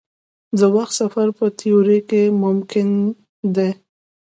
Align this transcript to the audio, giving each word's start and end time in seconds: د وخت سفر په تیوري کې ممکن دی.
د 0.59 0.61
وخت 0.75 0.93
سفر 1.01 1.27
په 1.37 1.45
تیوري 1.59 1.99
کې 2.09 2.23
ممکن 2.43 2.87
دی. 3.55 3.69